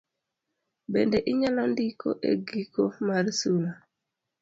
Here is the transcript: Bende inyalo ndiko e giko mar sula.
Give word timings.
Bende 0.91 1.17
inyalo 1.31 1.63
ndiko 1.71 2.09
e 2.29 2.31
giko 2.47 2.83
mar 3.05 3.25
sula. 3.39 3.71